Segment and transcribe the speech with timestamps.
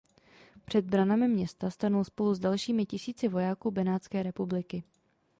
[0.65, 4.83] Před branami města stanul spolu s dalšími tisíci vojáků Benátské republiky.